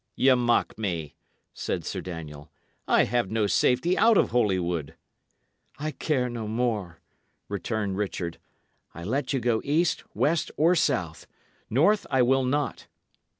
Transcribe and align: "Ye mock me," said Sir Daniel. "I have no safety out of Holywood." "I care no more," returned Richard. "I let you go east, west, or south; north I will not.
"Ye 0.15 0.33
mock 0.33 0.79
me," 0.79 1.13
said 1.53 1.85
Sir 1.85 2.01
Daniel. 2.01 2.49
"I 2.87 3.03
have 3.03 3.29
no 3.29 3.45
safety 3.45 3.95
out 3.95 4.17
of 4.17 4.31
Holywood." 4.31 4.95
"I 5.77 5.91
care 5.91 6.27
no 6.27 6.47
more," 6.47 6.99
returned 7.47 7.97
Richard. 7.97 8.39
"I 8.95 9.03
let 9.03 9.31
you 9.31 9.39
go 9.39 9.61
east, 9.63 10.03
west, 10.15 10.49
or 10.57 10.73
south; 10.73 11.27
north 11.69 12.07
I 12.09 12.23
will 12.23 12.45
not. 12.45 12.87